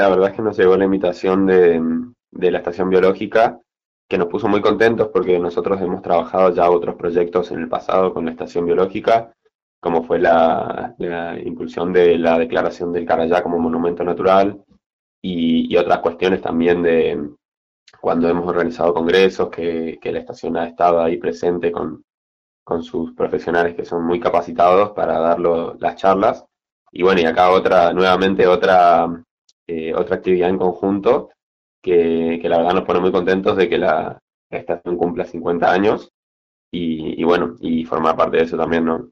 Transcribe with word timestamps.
La 0.00 0.08
verdad 0.08 0.30
es 0.30 0.36
que 0.36 0.42
nos 0.42 0.56
llegó 0.56 0.76
la 0.76 0.84
invitación 0.84 1.44
de, 1.46 1.82
de 2.30 2.50
la 2.50 2.58
estación 2.58 2.88
biológica, 2.88 3.60
que 4.08 4.16
nos 4.16 4.28
puso 4.28 4.48
muy 4.48 4.60
contentos 4.60 5.08
porque 5.12 5.38
nosotros 5.38 5.80
hemos 5.80 6.02
trabajado 6.02 6.54
ya 6.54 6.70
otros 6.70 6.94
proyectos 6.94 7.50
en 7.50 7.60
el 7.60 7.68
pasado 7.68 8.14
con 8.14 8.24
la 8.24 8.30
estación 8.30 8.64
biológica, 8.64 9.32
como 9.80 10.04
fue 10.04 10.20
la, 10.20 10.94
la 10.98 11.38
impulsión 11.40 11.92
de 11.92 12.16
la 12.16 12.38
declaración 12.38 12.92
del 12.92 13.06
Carayá 13.06 13.42
como 13.42 13.58
monumento 13.58 14.04
natural 14.04 14.62
y, 15.20 15.72
y 15.72 15.76
otras 15.76 15.98
cuestiones 15.98 16.40
también 16.40 16.82
de 16.82 17.30
cuando 18.00 18.28
hemos 18.28 18.48
organizado 18.48 18.94
congresos, 18.94 19.50
que, 19.50 19.98
que 20.00 20.12
la 20.12 20.20
estación 20.20 20.56
ha 20.56 20.68
estado 20.68 21.02
ahí 21.02 21.16
presente 21.16 21.72
con, 21.72 22.04
con 22.64 22.82
sus 22.84 23.12
profesionales 23.14 23.74
que 23.74 23.84
son 23.84 24.04
muy 24.04 24.20
capacitados 24.20 24.90
para 24.92 25.18
dar 25.18 25.40
las 25.40 25.96
charlas. 25.96 26.44
Y 26.92 27.02
bueno, 27.02 27.20
y 27.20 27.24
acá 27.24 27.50
otra, 27.50 27.92
nuevamente 27.92 28.46
otra, 28.46 29.08
eh, 29.68 29.94
otra 29.94 30.16
actividad 30.16 30.48
en 30.48 30.58
conjunto 30.58 31.30
que, 31.82 32.38
que, 32.40 32.48
la 32.48 32.58
verdad 32.58 32.74
nos 32.74 32.84
pone 32.84 33.00
muy 33.00 33.12
contentos 33.12 33.56
de 33.56 33.68
que 33.68 33.78
la, 33.78 34.18
estación 34.50 34.96
cumpla 34.96 35.26
50 35.26 35.70
años 35.70 36.10
y, 36.72 37.20
y, 37.20 37.24
bueno, 37.24 37.56
y 37.60 37.84
formar 37.84 38.16
parte 38.16 38.38
de 38.38 38.44
eso 38.44 38.56
también, 38.56 38.86
¿no? 38.86 39.10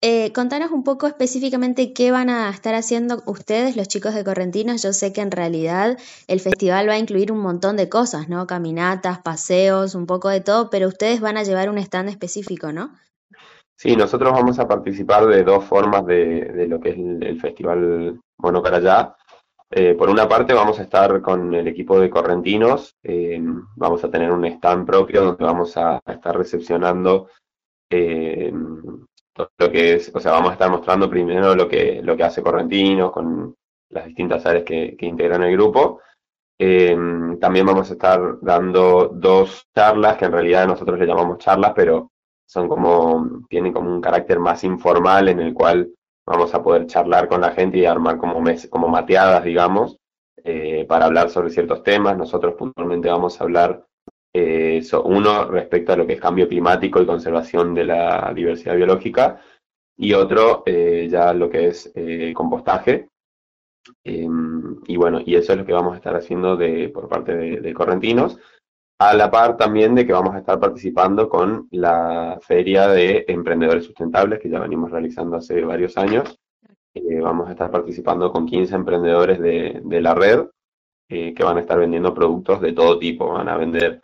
Eh, 0.00 0.32
contanos 0.32 0.70
un 0.70 0.84
poco 0.84 1.08
específicamente 1.08 1.92
qué 1.92 2.12
van 2.12 2.30
a 2.30 2.50
estar 2.50 2.74
haciendo 2.74 3.22
ustedes, 3.26 3.76
los 3.76 3.88
chicos 3.88 4.14
de 4.14 4.22
Correntinos. 4.22 4.82
Yo 4.82 4.92
sé 4.92 5.12
que 5.12 5.22
en 5.22 5.32
realidad 5.32 5.98
el 6.28 6.40
festival 6.40 6.88
va 6.88 6.92
a 6.92 6.98
incluir 6.98 7.32
un 7.32 7.40
montón 7.40 7.76
de 7.76 7.88
cosas, 7.88 8.28
¿no? 8.28 8.46
Caminatas, 8.46 9.18
paseos, 9.20 9.94
un 9.96 10.06
poco 10.06 10.28
de 10.28 10.40
todo, 10.40 10.70
pero 10.70 10.86
ustedes 10.86 11.20
van 11.20 11.36
a 11.36 11.42
llevar 11.42 11.70
un 11.70 11.78
stand 11.78 12.08
específico, 12.10 12.72
¿no? 12.72 12.92
Sí, 13.76 13.94
nosotros 13.94 14.32
vamos 14.32 14.58
a 14.58 14.66
participar 14.66 15.26
de 15.26 15.44
dos 15.44 15.64
formas 15.64 16.06
de, 16.06 16.46
de 16.46 16.66
lo 16.66 16.80
que 16.80 16.90
es 16.90 16.96
el, 16.96 17.22
el 17.22 17.40
Festival 17.40 18.18
Monocarayá. 18.38 19.14
Eh, 19.70 19.94
por 19.94 20.08
una 20.08 20.28
parte 20.28 20.54
vamos 20.54 20.78
a 20.78 20.82
estar 20.82 21.20
con 21.20 21.52
el 21.52 21.66
equipo 21.66 21.98
de 21.98 22.08
Correntinos, 22.08 22.94
eh, 23.02 23.42
vamos 23.74 24.04
a 24.04 24.10
tener 24.10 24.30
un 24.30 24.44
stand 24.44 24.86
propio 24.86 25.24
donde 25.24 25.44
vamos 25.44 25.76
a, 25.76 26.00
estar 26.06 26.36
recepcionando 26.36 27.28
eh, 27.90 28.52
lo 28.52 29.70
que 29.70 29.94
es, 29.94 30.12
o 30.14 30.20
sea, 30.20 30.32
vamos 30.32 30.50
a 30.50 30.52
estar 30.52 30.70
mostrando 30.70 31.10
primero 31.10 31.54
lo 31.56 31.68
que, 31.68 32.00
lo 32.02 32.16
que 32.16 32.22
hace 32.22 32.42
Correntino 32.42 33.10
con 33.10 33.56
las 33.90 34.06
distintas 34.06 34.46
áreas 34.46 34.64
que, 34.64 34.96
que 34.96 35.06
integran 35.06 35.42
el 35.42 35.52
grupo. 35.52 36.00
Eh, 36.58 36.96
también 37.40 37.66
vamos 37.66 37.90
a 37.90 37.94
estar 37.94 38.38
dando 38.40 39.08
dos 39.12 39.66
charlas, 39.74 40.16
que 40.16 40.24
en 40.26 40.32
realidad 40.32 40.66
nosotros 40.66 40.98
le 40.98 41.06
llamamos 41.06 41.38
charlas, 41.38 41.72
pero 41.74 42.12
son 42.46 42.68
como, 42.68 43.42
tienen 43.48 43.72
como 43.72 43.92
un 43.92 44.00
carácter 44.00 44.38
más 44.38 44.64
informal 44.64 45.28
en 45.28 45.40
el 45.40 45.52
cual 45.52 45.90
vamos 46.26 46.54
a 46.54 46.62
poder 46.62 46.86
charlar 46.86 47.28
con 47.28 47.40
la 47.40 47.52
gente 47.52 47.78
y 47.78 47.84
armar 47.84 48.18
como, 48.18 48.40
mes, 48.40 48.68
como 48.70 48.88
mateadas, 48.88 49.44
digamos, 49.44 49.98
eh, 50.44 50.84
para 50.88 51.06
hablar 51.06 51.30
sobre 51.30 51.50
ciertos 51.50 51.82
temas. 51.82 52.16
Nosotros 52.16 52.54
puntualmente 52.54 53.08
vamos 53.08 53.40
a 53.40 53.44
hablar 53.44 53.84
eh, 54.32 54.82
uno 55.04 55.46
respecto 55.46 55.92
a 55.92 55.96
lo 55.96 56.06
que 56.06 56.14
es 56.14 56.20
cambio 56.20 56.48
climático 56.48 57.00
y 57.00 57.06
conservación 57.06 57.74
de 57.74 57.84
la 57.84 58.32
diversidad 58.34 58.76
biológica, 58.76 59.40
y 59.96 60.12
otro 60.12 60.62
eh, 60.66 61.08
ya 61.10 61.32
lo 61.32 61.48
que 61.48 61.68
es 61.68 61.90
eh, 61.94 62.32
compostaje. 62.34 63.08
Em, 64.04 64.80
y 64.86 64.96
bueno, 64.96 65.20
y 65.24 65.36
eso 65.36 65.52
es 65.52 65.58
lo 65.58 65.64
que 65.64 65.72
vamos 65.72 65.94
a 65.94 65.96
estar 65.96 66.14
haciendo 66.16 66.56
de, 66.56 66.88
por 66.88 67.08
parte 67.08 67.34
de, 67.34 67.74
Correntinos, 67.74 68.38
a 68.98 69.14
la 69.14 69.30
par 69.30 69.56
también 69.56 69.94
de 69.94 70.06
que 70.06 70.12
vamos 70.12 70.34
a 70.34 70.38
estar 70.38 70.58
participando 70.58 71.28
con 71.28 71.68
la 71.70 72.38
Feria 72.40 72.88
de 72.88 73.24
Emprendedores 73.28 73.84
Sustentables, 73.84 74.40
que 74.40 74.48
ya 74.48 74.60
venimos 74.60 74.90
realizando 74.90 75.36
hace 75.36 75.60
varios 75.62 75.96
años. 75.98 76.38
Eh, 76.94 77.20
vamos 77.20 77.48
a 77.48 77.52
estar 77.52 77.70
participando 77.70 78.32
con 78.32 78.46
15 78.46 78.74
emprendedores 78.74 79.38
de, 79.38 79.80
de 79.84 80.00
la 80.00 80.14
red, 80.14 80.46
que 81.08 81.44
van 81.44 81.58
a 81.58 81.60
estar 81.60 81.78
vendiendo 81.78 82.12
productos 82.12 82.60
de 82.60 82.72
todo 82.72 82.98
tipo. 82.98 83.32
Van 83.32 83.48
a 83.48 83.56
vender 83.56 84.02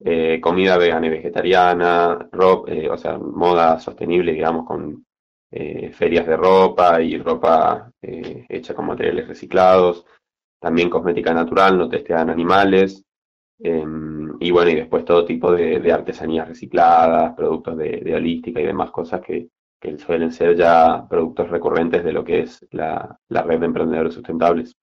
eh, 0.00 0.40
comida 0.40 0.76
vegana 0.76 1.06
y 1.06 1.10
vegetariana, 1.10 2.28
ropa, 2.30 2.70
eh, 2.70 2.90
o 2.90 2.96
sea, 2.96 3.18
moda 3.18 3.78
sostenible, 3.80 4.32
digamos, 4.32 4.66
con 4.66 5.04
eh, 5.50 5.92
ferias 5.92 6.26
de 6.26 6.36
ropa 6.36 7.00
y 7.00 7.16
ropa 7.18 7.90
eh, 8.02 8.44
hecha 8.48 8.74
con 8.74 8.86
materiales 8.86 9.28
reciclados, 9.28 10.04
también 10.60 10.90
cosmética 10.90 11.32
natural, 11.32 11.78
no 11.78 11.88
testeada 11.88 12.32
animales, 12.32 13.04
em, 13.58 14.13
y 14.40 14.50
bueno, 14.50 14.70
y 14.70 14.74
después 14.76 15.04
todo 15.04 15.24
tipo 15.24 15.52
de, 15.52 15.92
artesanías 15.92 16.48
recicladas, 16.48 17.34
productos 17.34 17.76
de, 17.76 18.00
de, 18.04 18.14
holística 18.14 18.60
y 18.60 18.66
demás 18.66 18.90
cosas 18.90 19.20
que, 19.20 19.48
que, 19.80 19.98
suelen 19.98 20.32
ser 20.32 20.56
ya 20.56 21.06
productos 21.08 21.50
recurrentes 21.50 22.04
de 22.04 22.12
lo 22.12 22.24
que 22.24 22.40
es 22.40 22.66
la, 22.70 23.18
la 23.28 23.42
red 23.42 23.60
de 23.60 23.66
emprendedores 23.66 24.14
sustentables. 24.14 24.76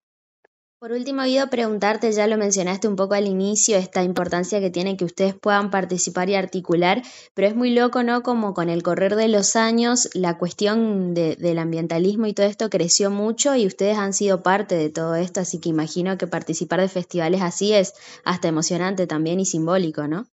Por 0.81 0.93
último, 0.93 1.21
Guido, 1.21 1.47
preguntarte, 1.51 2.11
ya 2.11 2.25
lo 2.25 2.37
mencionaste 2.37 2.87
un 2.87 2.95
poco 2.95 3.13
al 3.13 3.27
inicio, 3.27 3.77
esta 3.77 4.01
importancia 4.01 4.59
que 4.59 4.71
tiene 4.71 4.97
que 4.97 5.05
ustedes 5.05 5.35
puedan 5.35 5.69
participar 5.69 6.27
y 6.27 6.33
articular, 6.33 7.03
pero 7.35 7.47
es 7.47 7.55
muy 7.55 7.71
loco, 7.71 8.01
¿no? 8.01 8.23
Como 8.23 8.55
con 8.55 8.67
el 8.67 8.81
correr 8.81 9.15
de 9.15 9.27
los 9.27 9.55
años, 9.55 10.09
la 10.15 10.39
cuestión 10.39 11.13
de, 11.13 11.35
del 11.35 11.59
ambientalismo 11.59 12.25
y 12.25 12.33
todo 12.33 12.47
esto 12.47 12.71
creció 12.71 13.11
mucho 13.11 13.55
y 13.55 13.67
ustedes 13.67 13.95
han 13.99 14.13
sido 14.13 14.41
parte 14.41 14.73
de 14.73 14.89
todo 14.89 15.13
esto, 15.13 15.41
así 15.41 15.59
que 15.59 15.69
imagino 15.69 16.17
que 16.17 16.25
participar 16.25 16.81
de 16.81 16.87
festivales 16.87 17.43
así 17.43 17.73
es 17.73 17.93
hasta 18.25 18.47
emocionante 18.47 19.05
también 19.05 19.39
y 19.39 19.45
simbólico, 19.45 20.07
¿no? 20.07 20.25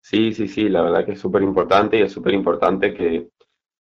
Sí, 0.00 0.32
sí, 0.34 0.46
sí, 0.46 0.68
la 0.68 0.82
verdad 0.82 1.04
que 1.04 1.14
es 1.14 1.20
súper 1.20 1.42
importante 1.42 1.98
y 1.98 2.02
es 2.02 2.12
súper 2.12 2.34
importante 2.34 2.94
que, 2.94 3.28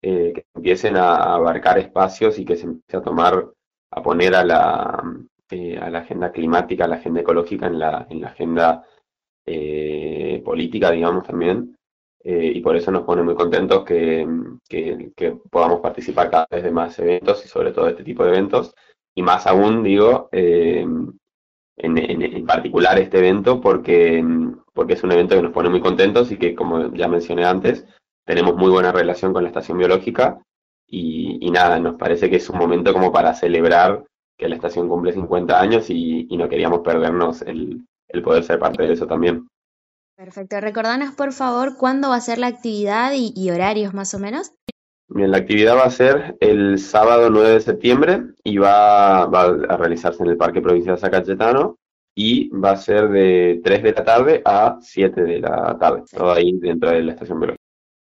eh, 0.03 0.33
que 0.35 0.45
empiecen 0.57 0.97
a 0.97 1.35
abarcar 1.35 1.79
espacios 1.79 2.37
y 2.41 2.45
que 2.45 2.57
se 2.57 2.65
empiece 2.65 2.97
a 2.97 3.03
tomar, 3.03 3.47
a 3.93 4.03
poner 4.03 4.35
a 4.35 4.45
la 4.45 5.05
eh, 5.51 5.79
a 5.79 5.91
la 5.91 6.01
agenda 6.01 6.33
climática, 6.33 6.85
a 6.85 6.89
la 6.89 6.97
agenda 6.97 7.21
ecológica, 7.21 7.67
en 7.67 7.79
la, 7.79 8.07
en 8.11 8.21
la 8.21 8.29
agenda 8.29 8.85
eh, 9.47 10.43
política, 10.45 10.91
digamos, 10.91 11.25
también. 11.25 11.77
Eh, 12.27 12.53
y 12.55 12.61
por 12.61 12.75
eso 12.75 12.91
nos 12.91 13.03
pone 13.03 13.23
muy 13.23 13.35
contentos 13.35 13.85
que, 13.85 14.27
que, 14.67 15.39
podamos 15.51 15.81
participar 15.81 16.31
cada 16.31 16.47
vez 16.51 16.63
de 16.63 16.71
más 16.71 16.99
eventos 16.99 17.45
y 17.45 17.49
sobre 17.49 17.73
todo 17.73 17.89
este 17.89 18.03
tipo 18.05 18.25
de 18.25 18.31
eventos. 18.31 18.75
Y 19.15 19.23
más 19.23 19.47
aún, 19.47 19.83
digo, 19.83 20.31
eh, 20.33 20.87
en, 21.77 21.99
en, 21.99 22.23
en, 22.23 22.47
particular 22.47 22.99
este 22.99 23.19
evento 23.19 23.61
porque, 23.61 24.25
porque 24.73 24.95
es 24.95 25.03
un 25.05 25.13
evento 25.13 25.37
que 25.37 25.43
nos 25.43 25.53
pone 25.53 25.69
muy 25.69 25.81
contentos 25.81 26.33
y 26.33 26.39
que, 26.39 26.55
como 26.55 26.95
ya 26.95 27.09
mencioné 27.09 27.45
antes, 27.45 27.87
tenemos 28.25 28.57
muy 28.57 28.71
buena 28.71 28.93
relación 28.93 29.33
con 29.35 29.43
la 29.43 29.51
estación 29.51 29.77
biológica 29.77 30.41
y, 30.87 31.39
y 31.47 31.51
nada, 31.51 31.79
nos 31.79 31.97
parece 31.97 32.31
que 32.31 32.37
es 32.37 32.49
un 32.49 32.59
momento 32.59 32.93
como 32.95 33.13
para 33.13 33.35
celebrar 33.35 34.05
que 34.37 34.49
la 34.49 34.57
estación 34.57 34.89
cumple 34.89 35.13
50 35.13 35.61
años 35.61 35.91
y, 35.91 36.27
y 36.29 36.37
no 36.37 36.49
queríamos 36.49 36.81
perdernos 36.81 37.43
el, 37.43 37.85
el, 38.09 38.23
poder 38.23 38.45
ser 38.45 38.59
parte 38.59 38.83
de 38.83 38.93
eso 38.93 39.07
también. 39.07 39.47
Perfecto. 40.17 40.61
Recordanos, 40.61 41.15
por 41.15 41.33
favor, 41.33 41.77
cuándo 41.77 42.11
va 42.11 42.17
a 42.17 42.21
ser 42.21 42.39
la 42.39 42.49
actividad 42.49 43.13
y, 43.15 43.33
y, 43.37 43.51
horarios 43.51 43.95
más 43.95 44.15
o 44.15 44.19
menos. 44.19 44.53
Bien, 45.09 45.31
la 45.31 45.39
actividad 45.39 45.77
va 45.77 45.85
a 45.85 45.91
ser 45.91 46.37
el 46.41 46.79
sábado 46.79 47.31
9 47.31 47.51
de 47.51 47.61
septiembre 47.61 48.23
y 48.43 48.59
va, 48.59 49.27
va 49.27 49.43
a 49.43 49.77
realizarse 49.77 50.23
en 50.23 50.31
el 50.31 50.37
Parque 50.37 50.63
Provincial 50.63 50.99
Zacachetano 50.99 51.77
y 52.15 52.49
va 52.51 52.73
a 52.73 52.77
ser 52.77 53.09
de 53.09 53.61
3 53.63 53.83
de 53.83 53.93
la 53.93 54.05
tarde 54.05 54.43
a 54.45 54.79
7 54.81 55.23
de 55.23 55.41
la 55.41 55.77
tarde, 55.79 56.05
todo 56.11 56.33
ahí 56.33 56.53
dentro 56.59 56.91
de 56.91 57.03
la 57.03 57.13
estación 57.13 57.41
biológica. 57.41 57.64